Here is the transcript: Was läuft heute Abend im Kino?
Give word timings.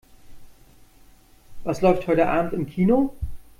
Was 1.63 1.81
läuft 1.81 2.07
heute 2.07 2.27
Abend 2.27 2.53
im 2.53 2.65
Kino? 2.65 3.13